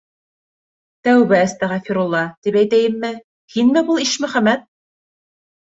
-Тәүбә-әстәғәфирулла 1.07 2.23
тип 2.47 2.59
әйтәйемме... 2.63 3.15
һинме 3.59 3.87
был, 3.93 4.05
Ишмөхәмәт? 4.09 4.71